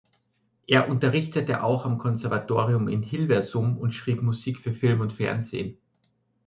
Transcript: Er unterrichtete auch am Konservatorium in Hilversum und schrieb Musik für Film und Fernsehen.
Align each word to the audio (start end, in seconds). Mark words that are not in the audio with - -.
Er 0.65 0.89
unterrichtete 0.89 1.61
auch 1.61 1.85
am 1.85 1.99
Konservatorium 1.99 2.87
in 2.87 3.03
Hilversum 3.03 3.77
und 3.77 3.91
schrieb 3.93 4.23
Musik 4.23 4.57
für 4.57 4.73
Film 4.73 4.99
und 5.01 5.13
Fernsehen. 5.13 5.77